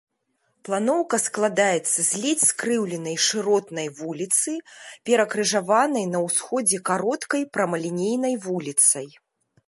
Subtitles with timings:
[0.67, 4.53] Планоўка складаецца з ледзь скрыўленай шыротнай вуліцы,
[5.09, 9.07] перакрыжаванай на ўсходзе кароткай прамалінейнай вуліцай.